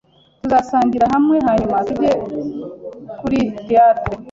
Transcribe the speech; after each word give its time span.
Tuzasangira 0.41 1.05
hamwe 1.13 1.37
hanyuma 1.47 1.77
tujye 1.87 2.11
kuri 3.19 3.39
theatre. 3.65 4.13